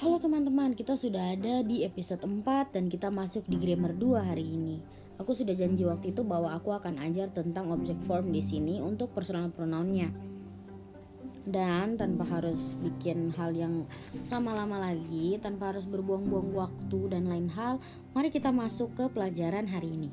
[0.00, 4.48] Halo teman-teman, kita sudah ada di episode 4 dan kita masuk di grammar 2 hari
[4.48, 4.80] ini.
[5.20, 9.12] Aku sudah janji waktu itu bahwa aku akan ajar tentang object form di sini untuk
[9.12, 10.08] personal pronounnya.
[11.44, 13.84] Dan tanpa harus bikin hal yang
[14.32, 17.76] lama-lama lagi, tanpa harus berbuang-buang waktu dan lain hal,
[18.16, 20.10] mari kita masuk ke pelajaran hari ini.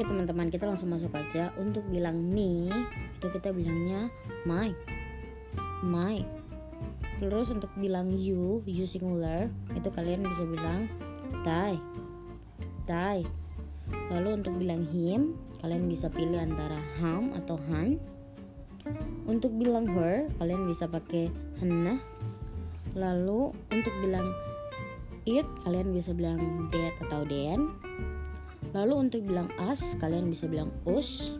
[0.00, 1.52] Oke teman-teman kita langsung masuk aja.
[1.60, 2.72] Untuk bilang me
[3.20, 4.08] Itu kita bilangnya
[4.48, 4.72] my.
[5.84, 6.24] My.
[7.20, 10.88] Terus untuk bilang you You singular Itu kalian bisa bilang
[11.44, 11.76] die.
[12.88, 13.28] Die.
[14.08, 18.00] Lalu untuk bilang him Kalian bisa pilih antara ham atau han.
[19.28, 21.28] Untuk bilang her Kalian bisa pakai
[21.60, 22.00] hannah
[22.96, 24.32] Lalu untuk bilang
[25.28, 27.68] it Kalian bisa bilang that atau den
[28.70, 31.34] Lalu untuk bilang us, kalian bisa bilang us.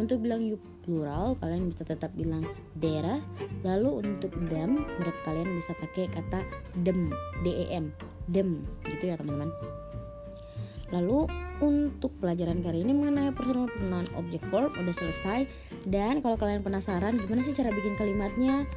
[0.00, 2.44] Untuk bilang you plural, kalian bisa tetap bilang
[2.76, 3.22] dera.
[3.62, 6.44] Lalu untuk them, menurut kalian bisa pakai kata
[6.82, 7.12] dem,
[7.46, 7.92] dem,
[8.28, 9.52] dem, gitu ya teman-teman.
[10.92, 11.24] Lalu
[11.64, 15.48] untuk pelajaran kali ini mengenai personal pronoun object form udah selesai
[15.88, 18.68] dan kalau kalian penasaran gimana sih cara bikin kalimatnya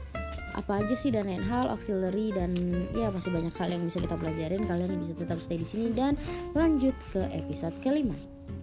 [0.56, 2.56] apa aja sih dan lain hal auxiliary dan
[2.96, 4.64] ya masih banyak hal yang bisa kita pelajarin.
[4.64, 6.16] Kalian bisa tetap stay di sini dan
[6.56, 8.16] lanjut ke episode kelima.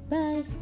[0.09, 0.62] Bye